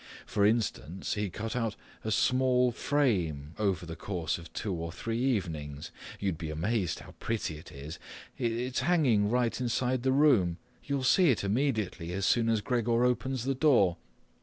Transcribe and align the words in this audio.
For 0.25 0.47
instance, 0.47 1.13
he 1.13 1.29
cut 1.29 1.55
out 1.55 1.75
a 2.03 2.09
small 2.09 2.71
frame 2.71 3.53
over 3.59 3.85
the 3.85 3.95
course 3.95 4.39
of 4.39 4.51
two 4.51 4.73
or 4.73 4.91
three 4.91 5.19
evenings. 5.19 5.91
You'd 6.19 6.39
be 6.39 6.49
amazed 6.49 7.01
how 7.01 7.13
pretty 7.19 7.59
it 7.59 7.71
is. 7.71 7.99
It's 8.35 8.79
hanging 8.79 9.29
right 9.29 9.61
inside 9.61 10.01
the 10.01 10.11
room. 10.11 10.57
You'll 10.83 11.03
see 11.03 11.29
it 11.29 11.43
immediately, 11.43 12.13
as 12.13 12.25
soon 12.25 12.49
as 12.49 12.61
Gregor 12.61 13.05
opens 13.05 13.43
the 13.43 13.53
door. 13.53 13.97